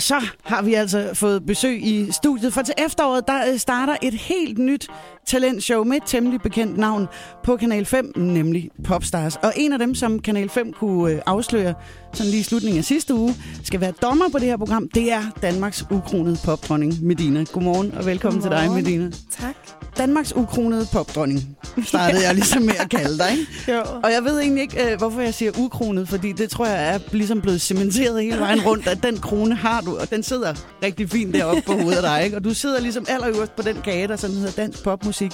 Så 0.00 0.20
har 0.44 0.62
vi 0.62 0.74
altså 0.74 1.10
fået 1.14 1.46
besøg 1.46 1.86
i 1.86 2.12
studiet, 2.12 2.52
for 2.52 2.62
til 2.62 2.74
efteråret 2.78 3.28
der 3.28 3.52
øh, 3.52 3.58
starter 3.58 3.96
et 4.02 4.14
helt 4.14 4.58
nyt 4.58 4.88
talentshow 5.26 5.84
med 5.84 5.96
et 5.96 6.02
temmelig 6.06 6.40
bekendt 6.40 6.78
navn 6.78 7.08
på 7.44 7.56
Kanal 7.56 7.84
5, 7.86 8.12
nemlig 8.16 8.70
Popstars. 8.84 9.36
Og 9.36 9.52
en 9.56 9.72
af 9.72 9.78
dem, 9.78 9.94
som 9.94 10.18
Kanal 10.18 10.48
5 10.48 10.72
kunne 10.72 11.12
øh, 11.12 11.20
afsløre 11.26 11.74
sådan 12.12 12.30
lige 12.30 12.40
i 12.40 12.42
slutningen 12.42 12.78
af 12.78 12.84
sidste 12.84 13.14
uge, 13.14 13.34
skal 13.64 13.80
være 13.80 13.92
dommer 14.02 14.28
på 14.32 14.38
det 14.38 14.46
her 14.46 14.56
program, 14.56 14.88
det 14.88 15.12
er 15.12 15.22
Danmarks 15.42 15.84
ukronede 15.90 16.38
popdronning 16.44 16.94
Medina. 17.02 17.44
Godmorgen 17.52 17.94
og 17.94 18.06
velkommen 18.06 18.42
Godmorgen. 18.42 18.74
til 18.84 18.86
dig, 18.86 18.96
Medina. 18.96 19.10
Tak. 19.30 19.54
Danmarks 19.98 20.36
ukronede 20.36 20.86
popdronning 20.92 21.56
startede 21.84 22.26
jeg 22.26 22.34
ligesom 22.34 22.62
med 22.62 22.74
at 22.80 22.90
kalde 22.90 23.18
dig, 23.18 23.30
ikke? 23.32 23.72
Jo. 23.72 23.80
Og 24.02 24.12
jeg 24.12 24.24
ved 24.24 24.40
egentlig 24.40 24.62
ikke, 24.62 24.92
øh, 24.92 24.98
hvorfor 24.98 25.20
jeg 25.20 25.34
siger 25.34 25.52
ukronet, 25.58 26.08
fordi 26.08 26.32
det 26.32 26.50
tror 26.50 26.66
jeg 26.66 26.94
er 26.94 26.98
ligesom 27.12 27.40
blevet 27.40 27.60
cementeret 27.60 28.22
hele 28.22 28.38
vejen 28.38 28.60
rundt, 28.60 28.86
at 28.86 29.02
den 29.02 29.18
krone 29.18 29.54
har 29.54 29.80
du, 29.80 29.96
og 29.98 30.10
den 30.10 30.22
sidder 30.22 30.54
rigtig 30.82 31.10
fint 31.10 31.34
deroppe 31.34 31.62
på 31.66 31.72
hovedet 31.72 31.96
af 31.96 32.02
dig, 32.02 32.24
ikke? 32.24 32.36
Og 32.36 32.44
du 32.44 32.54
sidder 32.54 32.80
ligesom 32.80 33.04
allerøverst 33.08 33.56
på 33.56 33.62
den 33.62 33.76
kage, 33.84 34.08
der 34.08 34.16
sådan 34.16 34.36
hedder 34.36 34.52
dansk 34.52 34.82
popmusik. 34.82 35.32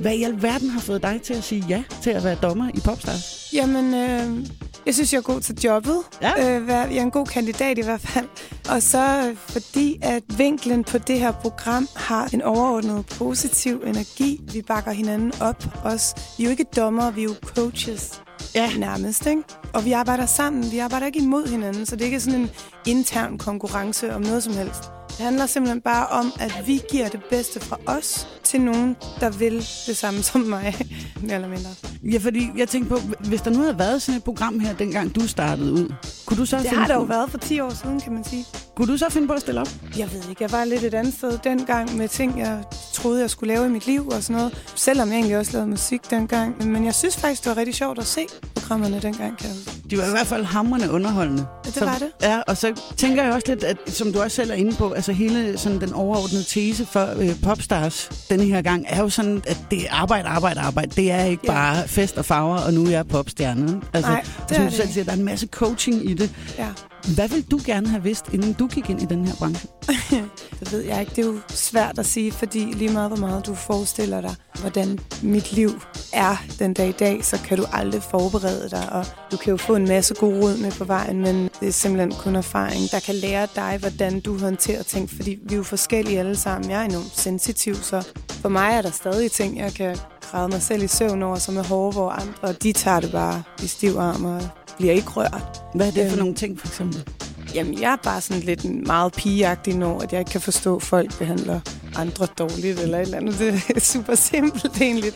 Hvad 0.00 0.12
i 0.12 0.22
alverden 0.22 0.70
har 0.70 0.80
fået 0.80 1.02
dig 1.02 1.20
til 1.24 1.34
at 1.34 1.44
sige 1.44 1.64
ja 1.68 1.82
til 2.02 2.10
at 2.10 2.24
være 2.24 2.36
dommer 2.42 2.70
i 2.74 2.80
Popstars? 2.84 3.50
Jamen, 3.52 3.94
øh, 3.94 4.46
jeg 4.88 4.94
synes, 4.94 5.12
jeg 5.12 5.18
er 5.18 5.22
god 5.22 5.40
til 5.40 5.58
jobbet. 5.64 5.96
Ja. 6.22 6.60
Øh, 6.60 6.68
jeg 6.68 6.96
er 6.96 7.02
en 7.02 7.10
god 7.10 7.26
kandidat 7.26 7.78
i 7.78 7.82
hvert 7.82 8.00
fald. 8.00 8.26
Og 8.70 8.82
så 8.82 9.28
øh, 9.28 9.36
fordi, 9.36 9.98
at 10.02 10.22
vinklen 10.38 10.84
på 10.84 10.98
det 10.98 11.18
her 11.20 11.32
program 11.32 11.88
har 11.96 12.28
en 12.32 12.42
overordnet 12.42 13.06
positiv 13.06 13.82
energi. 13.86 14.40
Vi 14.52 14.62
bakker 14.62 14.92
hinanden 14.92 15.32
op 15.40 15.64
også. 15.84 16.16
Vi 16.38 16.44
er 16.44 16.48
jo 16.48 16.50
ikke 16.50 16.64
dommer, 16.76 17.10
vi 17.10 17.20
er 17.20 17.24
jo 17.24 17.34
coaches. 17.42 18.22
Ja. 18.54 18.70
Nærmest, 18.78 19.26
ikke? 19.26 19.42
Og 19.74 19.84
vi 19.84 19.92
arbejder 19.92 20.26
sammen. 20.26 20.72
Vi 20.72 20.78
arbejder 20.78 21.06
ikke 21.06 21.18
imod 21.18 21.46
hinanden, 21.46 21.86
så 21.86 21.96
det 21.96 22.02
er 22.02 22.06
ikke 22.06 22.20
sådan 22.20 22.40
en 22.40 22.50
intern 22.86 23.38
konkurrence 23.38 24.14
om 24.14 24.22
noget 24.22 24.42
som 24.42 24.52
helst. 24.54 24.97
Det 25.18 25.24
handler 25.24 25.46
simpelthen 25.46 25.80
bare 25.80 26.06
om, 26.06 26.32
at 26.40 26.62
vi 26.66 26.80
giver 26.90 27.08
det 27.08 27.20
bedste 27.30 27.60
fra 27.60 27.78
os 27.86 28.28
til 28.44 28.60
nogen, 28.60 28.96
der 29.20 29.30
vil 29.30 29.54
det 29.86 29.96
samme 29.96 30.22
som 30.22 30.40
mig, 30.40 30.74
mere 31.22 31.34
eller 31.34 31.48
mindre. 31.48 31.70
Ja, 32.12 32.18
fordi 32.18 32.50
jeg 32.56 32.68
tænkte 32.68 32.90
på, 32.90 33.00
hvis 33.28 33.40
der 33.40 33.50
nu 33.50 33.58
havde 33.58 33.78
været 33.78 34.02
sådan 34.02 34.16
et 34.18 34.24
program 34.24 34.60
her, 34.60 34.74
dengang 34.74 35.14
du 35.14 35.28
startede 35.28 35.72
ud, 35.72 35.92
kunne 36.26 36.36
du 36.38 36.44
så, 36.46 36.56
Det 36.56 36.64
finde 36.64 36.80
har 36.80 36.86
der 36.86 36.94
jo 36.94 37.00
været 37.02 37.30
for 37.30 37.38
10 37.38 37.60
år 37.60 37.70
siden, 37.70 38.00
kan 38.00 38.12
man 38.12 38.24
sige. 38.24 38.44
kunne 38.76 38.92
du 38.92 38.96
så 38.96 39.06
finde 39.10 39.26
på 39.26 39.32
at 39.32 39.40
stille 39.40 39.60
op? 39.60 39.68
Jeg 39.98 40.12
ved 40.12 40.20
ikke, 40.30 40.42
jeg 40.42 40.52
var 40.52 40.64
lidt 40.64 40.82
et 40.82 40.94
andet 40.94 41.14
sted 41.14 41.38
dengang 41.44 41.96
med 41.96 42.08
ting, 42.08 42.38
jeg 42.38 42.62
troede, 42.92 43.20
jeg 43.20 43.30
skulle 43.30 43.54
lave 43.54 43.66
i 43.66 43.70
mit 43.70 43.86
liv 43.86 44.08
og 44.08 44.22
sådan 44.22 44.36
noget. 44.36 44.64
Selvom 44.74 45.08
jeg 45.08 45.14
egentlig 45.14 45.38
også 45.38 45.52
lavede 45.52 45.70
musik 45.70 46.10
dengang. 46.10 46.68
Men 46.68 46.84
jeg 46.84 46.94
synes 46.94 47.16
faktisk, 47.16 47.44
det 47.44 47.50
var 47.50 47.56
rigtig 47.56 47.74
sjovt 47.74 47.98
at 47.98 48.06
se 48.06 48.20
programmerne 48.68 49.02
dengang, 49.02 49.38
kan 49.38 49.48
jeg. 49.48 49.90
De 49.90 49.98
var 49.98 50.04
i 50.06 50.10
hvert 50.10 50.26
fald 50.26 50.44
hamrende 50.44 50.90
underholdende. 50.90 51.46
Ja, 51.64 51.70
det 51.70 51.74
Så- 51.78 51.84
var 51.84 51.98
det. 51.98 52.08
Ja, 52.22 52.40
og 52.46 52.56
så 52.56 52.80
tænker 52.96 53.22
jeg 53.24 53.32
også 53.32 53.44
lidt, 53.48 53.64
at 53.64 53.76
som 53.86 54.12
du 54.12 54.20
også 54.20 54.34
selv 54.34 54.50
er 54.50 54.54
inde 54.54 54.76
på, 54.76 54.90
altså 54.92 55.12
hele 55.12 55.58
sådan 55.58 55.80
den 55.80 55.92
overordnede 55.92 56.44
tese 56.44 56.86
for 56.86 57.08
øh, 57.18 57.42
Popstars 57.42 58.10
denne 58.30 58.44
her 58.44 58.62
gang, 58.62 58.84
er 58.88 59.00
jo 59.02 59.08
sådan, 59.08 59.42
at 59.46 59.58
det 59.70 59.82
er 59.82 59.92
arbejde, 59.94 60.28
arbejde, 60.28 60.60
arbejde. 60.60 60.90
Det 60.96 61.10
er 61.10 61.24
ikke 61.24 61.42
Ja. 61.46 61.52
bare 61.52 61.88
fest 61.88 62.18
og 62.18 62.24
farver, 62.24 62.56
og 62.58 62.74
nu 62.74 62.84
er 62.86 62.90
jeg 62.90 63.06
popstjerne. 63.06 63.80
Altså, 63.92 64.10
Nej, 64.10 64.24
det 64.48 64.56
som 64.56 64.64
er 64.66 64.70
du 64.70 64.76
selv 64.76 64.88
siger, 64.88 65.04
der 65.04 65.12
er 65.12 65.16
en 65.16 65.24
masse 65.24 65.46
coaching 65.46 66.10
i 66.10 66.14
det. 66.14 66.30
Ja, 66.58 66.66
Hvad 67.14 67.28
vil 67.28 67.42
du 67.50 67.60
gerne 67.66 67.88
have 67.88 68.02
vidst, 68.02 68.24
inden 68.32 68.52
du 68.52 68.66
gik 68.66 68.90
ind 68.90 69.02
i 69.02 69.04
den 69.04 69.26
her 69.26 69.34
branche? 69.34 69.68
det 70.60 70.72
ved 70.72 70.80
jeg 70.80 71.00
ikke. 71.00 71.12
Det 71.16 71.22
er 71.22 71.26
jo 71.26 71.38
svært 71.48 71.98
at 71.98 72.06
sige, 72.06 72.32
fordi 72.32 72.58
lige 72.58 72.90
meget, 72.92 73.08
hvor 73.10 73.16
meget 73.16 73.46
du 73.46 73.54
forestiller 73.54 74.20
dig, 74.20 74.34
hvordan 74.60 74.98
mit 75.22 75.52
liv 75.52 75.80
er 76.12 76.36
den 76.58 76.74
dag 76.74 76.88
i 76.88 76.92
dag, 76.92 77.24
så 77.24 77.38
kan 77.44 77.56
du 77.58 77.64
aldrig 77.72 78.02
forberede 78.02 78.68
dig, 78.70 78.92
og 78.92 79.06
du 79.32 79.36
kan 79.36 79.50
jo 79.50 79.56
få 79.56 79.74
en 79.76 79.88
masse 79.88 80.14
gode 80.14 80.40
råd 80.42 80.56
med 80.56 80.70
på 80.72 80.84
vejen, 80.84 81.20
men 81.20 81.50
det 81.60 81.68
er 81.68 81.72
simpelthen 81.72 82.12
kun 82.12 82.36
erfaring, 82.36 82.90
der 82.90 83.00
kan 83.00 83.14
lære 83.14 83.48
dig, 83.56 83.76
hvordan 83.80 84.20
du 84.20 84.38
håndterer 84.38 84.82
ting, 84.82 85.10
fordi 85.10 85.38
vi 85.42 85.54
er 85.54 85.56
jo 85.56 85.62
forskellige 85.62 86.18
alle 86.18 86.36
sammen. 86.36 86.70
Jeg 86.70 86.80
er 86.80 86.84
enormt 86.84 87.12
sensitiv, 87.18 87.74
så 87.74 88.06
for 88.30 88.48
mig 88.48 88.72
er 88.72 88.82
der 88.82 88.90
stadig 88.90 89.32
ting, 89.32 89.58
jeg 89.58 89.72
kan 89.72 89.96
græde 90.30 90.48
mig 90.48 90.62
selv 90.62 90.82
i 90.82 90.86
søvn 90.88 91.22
over, 91.22 91.36
som 91.36 91.56
er 91.56 91.62
hårde, 91.64 91.92
hvor 91.92 92.10
andre, 92.10 92.52
de 92.62 92.72
tager 92.72 93.00
det 93.00 93.12
bare 93.12 93.42
i 93.62 93.66
stiv 93.66 93.96
arm 93.98 94.24
og 94.24 94.40
bliver 94.78 94.92
ikke 94.92 95.10
rørt. 95.10 95.62
Hvad 95.74 95.86
er 95.86 95.90
det 95.90 96.02
for 96.06 96.10
Øhm. 96.12 96.18
nogle 96.18 96.34
ting, 96.34 96.60
for 96.60 96.66
eksempel? 96.66 97.08
Jamen, 97.54 97.80
jeg 97.80 97.92
er 97.92 97.96
bare 98.02 98.20
sådan 98.20 98.42
lidt 98.42 98.62
en 98.64 98.84
meget 98.86 99.12
pigeagtig 99.12 99.74
når, 99.76 100.00
at 100.00 100.12
jeg 100.12 100.18
ikke 100.20 100.30
kan 100.30 100.40
forstå, 100.40 100.76
at 100.76 100.82
folk 100.82 101.18
behandler 101.18 101.60
andre 101.96 102.26
dårligt 102.38 102.80
eller 102.80 102.98
et 102.98 103.02
eller 103.02 103.16
andet. 103.16 103.38
Det 103.38 103.62
er 103.76 103.80
super 103.80 104.14
simpelt 104.14 104.80
egentlig. 104.82 105.12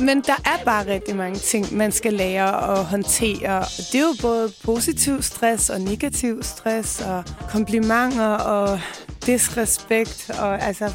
Men 0.00 0.20
der 0.20 0.36
er 0.44 0.64
bare 0.64 0.86
rigtig 0.86 1.16
mange 1.16 1.38
ting, 1.38 1.76
man 1.76 1.92
skal 1.92 2.12
lære 2.12 2.78
at 2.78 2.84
håndtere. 2.84 3.64
Det 3.92 3.94
er 3.94 4.00
jo 4.00 4.14
både 4.22 4.52
positiv 4.64 5.22
stress 5.22 5.70
og 5.70 5.80
negativ 5.80 6.42
stress 6.42 7.00
og 7.00 7.24
komplimenter 7.50 8.28
og 8.28 8.80
disrespekt 9.26 10.30
og 10.38 10.62
altså 10.62 10.92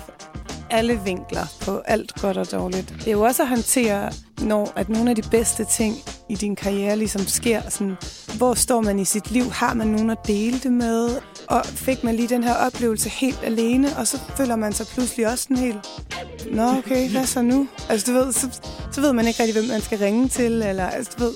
alle 0.69 0.99
vinkler 1.05 1.45
på 1.61 1.81
alt 1.85 2.13
godt 2.21 2.37
og 2.37 2.51
dårligt. 2.51 2.93
Det 2.99 3.07
er 3.07 3.11
jo 3.11 3.21
også 3.21 3.43
at 3.43 3.49
håndtere, 3.49 4.11
når 4.41 4.73
at 4.75 4.89
nogle 4.89 5.09
af 5.09 5.15
de 5.15 5.29
bedste 5.31 5.65
ting 5.65 5.95
i 6.29 6.35
din 6.35 6.55
karriere 6.55 6.97
ligesom 6.97 7.21
sker. 7.21 7.61
Sådan, 7.69 7.97
hvor 8.37 8.53
står 8.53 8.81
man 8.81 8.99
i 8.99 9.05
sit 9.05 9.31
liv? 9.31 9.43
Har 9.51 9.73
man 9.73 9.87
nogen 9.87 10.09
at 10.09 10.17
dele 10.27 10.59
det 10.59 10.71
med? 10.71 11.09
Og 11.47 11.65
fik 11.65 12.03
man 12.03 12.15
lige 12.15 12.27
den 12.27 12.43
her 12.43 12.55
oplevelse 12.55 13.09
helt 13.09 13.39
alene, 13.43 13.97
og 13.97 14.07
så 14.07 14.19
føler 14.37 14.55
man 14.55 14.73
sig 14.73 14.87
pludselig 14.87 15.27
også 15.27 15.43
sådan 15.43 15.57
helt, 15.57 15.87
Nå 16.51 16.77
okay, 16.77 17.09
hvad 17.09 17.25
så 17.25 17.41
nu? 17.41 17.67
Altså 17.89 18.11
du 18.11 18.17
ved, 18.17 18.33
så, 18.33 18.47
så 18.91 19.01
ved 19.01 19.13
man 19.13 19.27
ikke 19.27 19.43
rigtig, 19.43 19.59
hvem 19.59 19.69
man 19.69 19.81
skal 19.81 19.97
ringe 19.97 20.27
til, 20.27 20.51
eller 20.61 20.89
altså 20.89 21.11
du 21.19 21.23
ved, 21.23 21.33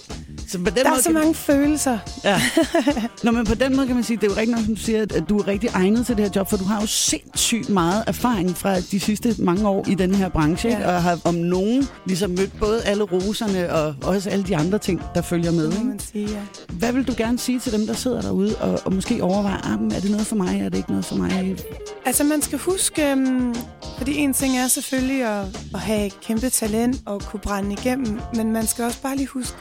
så 0.48 0.58
på 0.58 0.66
den 0.66 0.76
der 0.76 0.86
er 0.86 0.90
måde 0.90 1.02
så 1.02 1.06
kan- 1.06 1.14
mange 1.14 1.34
følelser. 1.36 1.98
Ja. 2.24 2.42
Nå, 3.24 3.32
men 3.32 3.46
på 3.46 3.56
den 3.56 3.76
måde 3.76 3.88
kan 3.88 3.96
man 3.96 4.04
sige, 4.04 4.18
det 4.18 4.24
er 4.24 4.28
jo 4.28 4.36
rigtig 4.38 4.56
nok, 4.56 4.66
som 4.66 4.76
du 4.76 4.82
siger, 4.82 5.02
at- 5.02 5.24
du 5.30 5.38
er 5.38 5.48
rigtig 5.48 5.70
egnet 5.74 6.06
til 6.06 6.18
det 6.18 6.26
her 6.26 6.32
job, 6.36 6.50
for 6.50 6.58
du 6.58 6.64
har 6.64 6.82
jo 6.82 6.88
sindssygt 6.88 7.70
meget 7.70 8.04
erfaring 8.08 8.58
fra 8.58 8.80
de 8.80 9.00
sidste 9.00 9.36
mange 9.40 9.68
år 9.68 9.86
i 9.88 9.96
den 9.96 10.16
her 10.16 10.30
branche, 10.30 10.70
Ja. 10.70 10.80
ja. 10.80 10.96
og 10.96 11.04
har 11.04 11.20
om 11.24 11.36
nogen 11.36 11.88
ligesom 12.06 12.30
mødt 12.30 12.60
både 12.60 12.84
alle 12.84 13.04
roserne 13.04 13.74
og 13.74 13.96
også 14.04 14.30
alle 14.30 14.46
de 14.46 14.58
andre 14.58 14.78
ting, 14.80 15.02
der 15.16 15.22
følger 15.22 15.52
med. 15.52 15.72
Ikke? 15.72 15.86
man 15.86 16.00
sige, 16.00 16.30
ja. 16.30 16.40
Hvad 16.74 16.92
vil 16.94 17.08
du 17.08 17.14
gerne 17.18 17.40
sige 17.40 17.60
til 17.60 17.72
dem, 17.72 17.88
der 17.88 17.94
sidder 17.94 18.22
derude 18.22 18.56
og, 18.56 18.80
og 18.86 18.94
måske 18.94 19.24
overvejer, 19.24 19.58
ah, 19.74 19.96
er 19.96 20.00
det 20.00 20.12
noget 20.12 20.28
for 20.28 20.36
mig, 20.36 20.62
er 20.62 20.70
det 20.70 20.78
ikke 20.78 20.90
noget 20.90 21.06
for 21.06 21.16
mig? 21.16 21.56
Altså 22.06 22.24
man 22.24 22.42
skal 22.42 22.60
huske, 22.60 23.14
um, 23.14 23.56
fordi 23.98 24.16
en 24.18 24.34
ting 24.34 24.58
er 24.58 24.68
selvfølgelig 24.68 25.24
at, 25.24 25.46
at 25.74 25.80
have 25.80 26.10
kæmpe 26.10 26.50
talent 26.50 26.98
og 27.06 27.22
kunne 27.22 27.40
brænde 27.40 27.72
igennem, 27.74 28.20
men 28.36 28.52
man 28.54 28.68
skal 28.68 28.86
også 28.86 29.02
bare 29.02 29.16
lige 29.16 29.28
huske 29.28 29.58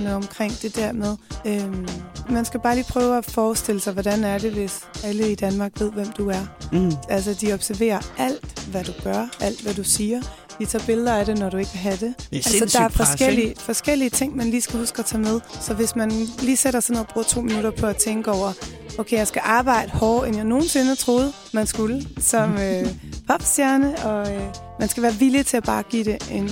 overvejelserne 0.00 0.14
omkring 0.14 0.52
det 0.62 0.76
der 0.76 0.92
med. 0.92 1.16
Um, 1.64 1.88
man 2.30 2.44
skal 2.44 2.60
bare 2.60 2.74
lige 2.74 2.86
prøve 2.88 3.18
at 3.18 3.24
forestille 3.24 3.80
sig, 3.80 3.92
hvordan 3.92 4.24
er 4.24 4.38
det, 4.38 4.52
hvis 4.52 4.80
alle 5.04 5.32
i 5.32 5.34
Danmark 5.34 5.72
ved, 5.80 5.92
hvem 5.92 6.06
du 6.06 6.30
er. 6.30 6.46
Mm. 6.72 6.92
Altså 7.08 7.34
de 7.34 7.52
observerer 7.52 8.00
alt, 8.18 8.66
hvad 8.70 8.84
du 8.84 8.92
gør, 9.04 9.28
alt, 9.40 9.60
hvad 9.62 9.74
du 9.74 9.84
siger. 9.84 10.20
De 10.58 10.66
tager 10.66 10.86
billeder 10.86 11.14
af 11.14 11.26
det, 11.26 11.38
når 11.38 11.50
du 11.50 11.56
ikke 11.56 11.70
vil 11.72 11.80
have 11.80 11.96
det. 11.96 12.14
Det 12.30 12.36
Altså, 12.36 12.78
der 12.78 12.84
er 12.84 12.88
pres, 12.88 13.08
forskellige, 13.08 13.48
ikke? 13.48 13.62
forskellige 13.62 14.10
ting, 14.10 14.36
man 14.36 14.50
lige 14.50 14.60
skal 14.60 14.78
huske 14.78 14.98
at 14.98 15.04
tage 15.06 15.22
med. 15.22 15.40
Så 15.60 15.74
hvis 15.74 15.96
man 15.96 16.10
lige 16.42 16.56
sætter 16.56 16.80
sig 16.80 16.92
ned 16.92 17.00
og 17.00 17.08
bruger 17.08 17.24
to 17.24 17.40
minutter 17.40 17.70
på 17.70 17.86
at 17.86 17.96
tænke 17.96 18.30
over, 18.30 18.52
okay, 18.98 19.16
jeg 19.16 19.26
skal 19.26 19.42
arbejde 19.44 19.90
hårdere, 19.90 20.28
end 20.28 20.36
jeg 20.36 20.44
nogensinde 20.44 20.94
troede, 20.94 21.32
man 21.52 21.66
skulle 21.66 22.06
som 22.18 22.58
øh, 22.64 22.86
popstjerne, 23.26 24.04
og 24.04 24.34
øh, 24.34 24.42
man 24.80 24.88
skal 24.88 25.02
være 25.02 25.14
villig 25.14 25.46
til 25.46 25.56
at 25.56 25.64
bare 25.64 25.82
give 25.82 26.04
det 26.04 26.30
en 26.30 26.50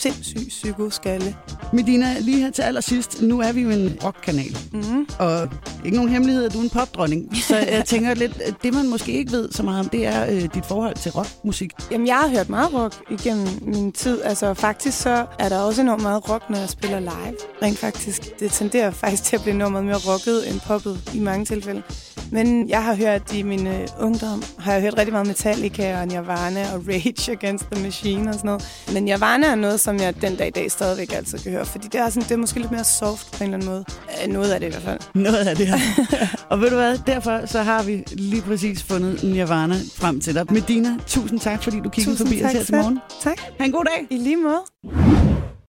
sindssyg 0.00 0.48
psykoskalle. 0.48 1.36
Medina, 1.72 2.18
lige 2.20 2.38
her 2.40 2.50
til 2.50 2.62
allersidst, 2.62 3.22
nu 3.22 3.40
er 3.40 3.52
vi 3.52 3.60
jo 3.60 3.70
en 3.70 3.96
rockkanal, 4.04 4.56
Mm. 4.72 5.06
og 5.18 5.48
ikke 5.88 5.96
nogen 5.96 6.10
hemmelighed, 6.10 6.44
at 6.44 6.52
du 6.52 6.58
er 6.58 6.62
en 6.62 6.70
popdronning. 6.70 7.36
Så 7.48 7.56
jeg 7.56 7.84
tænker 7.84 8.14
lidt, 8.14 8.40
at 8.40 8.54
det 8.62 8.74
man 8.74 8.88
måske 8.88 9.12
ikke 9.12 9.32
ved 9.32 9.48
så 9.52 9.62
meget 9.62 9.80
om, 9.80 9.88
det 9.88 10.06
er 10.06 10.26
øh, 10.30 10.42
dit 10.54 10.66
forhold 10.66 10.94
til 10.94 11.12
rockmusik. 11.12 11.72
Jamen, 11.90 12.06
jeg 12.06 12.16
har 12.16 12.28
hørt 12.28 12.48
meget 12.48 12.74
rock 12.74 12.94
igennem 13.10 13.48
min 13.62 13.92
tid. 13.92 14.22
Altså, 14.22 14.54
faktisk 14.54 14.98
så 15.02 15.26
er 15.38 15.48
der 15.48 15.58
også 15.58 15.80
enormt 15.82 16.02
meget 16.02 16.28
rock, 16.28 16.50
når 16.50 16.58
jeg 16.58 16.68
spiller 16.68 17.00
live. 17.00 17.36
Rent 17.62 17.78
faktisk. 17.78 18.40
Det 18.40 18.52
tenderer 18.52 18.90
faktisk 18.90 19.24
til 19.24 19.36
at 19.36 19.42
blive 19.42 19.54
enormt 19.54 19.84
mere 19.84 19.96
rocket 19.96 20.50
end 20.50 20.60
poppet 20.66 21.10
i 21.14 21.20
mange 21.20 21.44
tilfælde. 21.44 21.82
Men 22.30 22.68
jeg 22.68 22.84
har 22.84 22.94
hørt 22.94 23.32
i 23.34 23.42
min 23.42 23.66
øh, 23.66 23.88
ungdom, 24.00 24.42
har 24.58 24.72
jeg 24.72 24.82
hørt 24.82 24.98
rigtig 24.98 25.12
meget 25.12 25.26
Metallica 25.26 26.00
og 26.00 26.06
Nirvana 26.06 26.74
og 26.74 26.82
Rage 26.88 27.32
Against 27.32 27.64
the 27.72 27.84
Machine 27.84 28.28
og 28.28 28.34
sådan 28.34 28.46
noget. 28.46 28.84
Men 28.92 29.02
Nirvana 29.02 29.46
er 29.46 29.54
noget, 29.54 29.80
som 29.80 29.98
jeg 30.00 30.20
den 30.20 30.36
dag 30.36 30.46
i 30.46 30.50
dag 30.50 30.70
stadigvæk 30.70 31.12
altid 31.12 31.38
kan 31.38 31.52
høre, 31.52 31.66
fordi 31.66 31.88
det 31.92 32.00
er, 32.00 32.08
sådan, 32.08 32.22
det 32.22 32.30
er 32.30 32.36
måske 32.36 32.60
lidt 32.60 32.70
mere 32.70 32.84
soft 32.84 33.32
på 33.32 33.44
en 33.44 33.54
eller 33.54 33.56
anden 33.56 33.68
måde. 33.68 33.84
Øh, 34.24 34.32
noget 34.32 34.50
af 34.50 34.60
det 34.60 34.66
i 34.66 34.70
hvert 34.70 34.82
fald. 34.82 35.00
Noget 35.14 35.48
af 35.48 35.56
det 35.56 35.66
her. 35.66 35.77
og 36.50 36.60
ved 36.60 36.70
du 36.70 36.76
hvad, 36.76 36.98
derfor 37.06 37.46
så 37.46 37.62
har 37.62 37.82
vi 37.82 38.04
lige 38.12 38.42
præcis 38.42 38.82
fundet 38.82 39.22
Nirvana 39.22 39.74
frem 39.96 40.20
til 40.20 40.34
dig. 40.34 40.44
Medina, 40.50 40.96
tusind 41.06 41.40
tak, 41.40 41.62
fordi 41.62 41.80
du 41.80 41.88
kiggede 41.88 42.16
Tusind 42.16 42.28
forbi 42.28 42.36
os 42.36 42.42
tak 42.42 42.52
her 42.52 42.64
til 42.64 42.74
morgen. 42.74 42.98
Tak. 43.22 43.38
Ha' 43.58 43.64
en 43.64 43.72
god 43.72 43.84
dag. 43.84 44.06
I 44.10 44.22
lige 44.22 44.36
måde. 44.36 45.27